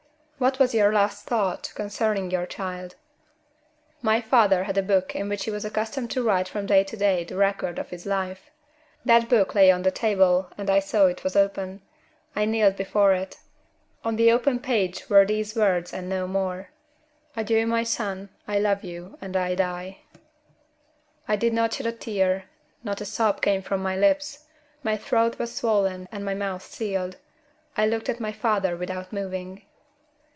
"What 0.43 0.57
was 0.57 0.73
your 0.73 0.91
last 0.91 1.27
thought 1.27 1.71
concerning 1.75 2.31
your 2.31 2.47
child?" 2.47 2.95
My 4.01 4.21
father 4.21 4.63
had 4.63 4.75
a 4.75 4.81
book 4.81 5.15
in 5.15 5.29
which 5.29 5.45
he 5.45 5.51
was 5.51 5.63
accustomed 5.65 6.09
to 6.09 6.23
write 6.23 6.47
from 6.47 6.65
day 6.65 6.83
to 6.83 6.97
day 6.97 7.23
the 7.23 7.37
record 7.37 7.77
of 7.77 7.91
his 7.91 8.07
life. 8.07 8.49
That 9.05 9.29
book 9.29 9.53
lay 9.53 9.69
on 9.69 9.83
the 9.83 9.91
table 9.91 10.49
and 10.57 10.67
I 10.67 10.79
saw 10.79 11.03
that 11.03 11.19
it 11.19 11.23
was 11.23 11.35
open; 11.35 11.83
I 12.35 12.45
kneeled 12.45 12.75
before 12.75 13.13
it; 13.13 13.37
on 14.03 14.15
the 14.15 14.31
open 14.31 14.57
page 14.59 15.07
were 15.11 15.27
these 15.27 15.55
words 15.55 15.93
and 15.93 16.09
no 16.09 16.25
more: 16.25 16.71
"Adieu, 17.35 17.67
my 17.67 17.83
son, 17.83 18.29
I 18.47 18.57
love 18.57 18.83
you 18.83 19.19
and 19.21 19.37
I 19.37 19.53
die." 19.53 19.99
I 21.27 21.35
did 21.35 21.53
not 21.53 21.73
shed 21.75 21.85
a 21.85 21.91
tear, 21.91 22.45
not 22.83 22.99
a 22.99 23.05
sob 23.05 23.41
came 23.43 23.61
from 23.61 23.83
my 23.83 23.95
lips; 23.95 24.47
my 24.81 24.97
throat 24.97 25.37
was 25.37 25.53
swollen 25.53 26.07
and 26.11 26.25
my 26.25 26.33
mouth 26.33 26.63
sealed; 26.65 27.17
I 27.77 27.85
looked 27.85 28.09
at 28.09 28.19
my 28.19 28.31
father 28.31 28.75
without 28.75 29.13
moving. 29.13 29.65